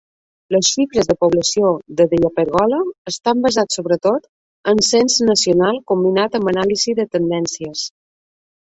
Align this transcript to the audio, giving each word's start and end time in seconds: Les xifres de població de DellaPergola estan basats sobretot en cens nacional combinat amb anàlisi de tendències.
Les 0.53 0.69
xifres 0.77 1.09
de 1.11 1.15
població 1.23 1.73
de 1.99 2.07
DellaPergola 2.13 2.81
estan 3.13 3.45
basats 3.45 3.79
sobretot 3.81 4.27
en 4.75 4.83
cens 4.91 5.21
nacional 5.31 5.81
combinat 5.95 6.43
amb 6.43 6.53
anàlisi 6.57 7.01
de 7.03 7.11
tendències. 7.17 7.89